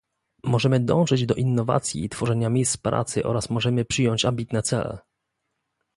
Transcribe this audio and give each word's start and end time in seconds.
Możemy 0.43 0.79
dążyć 0.79 1.25
do 1.25 1.35
innowacji 1.35 2.03
i 2.05 2.09
tworzenia 2.09 2.49
miejsc 2.49 2.77
pracy 2.77 3.23
oraz 3.23 3.49
możemy 3.49 3.85
przyjąć 3.85 4.25
ambitne 4.25 4.61
cele 4.63 4.97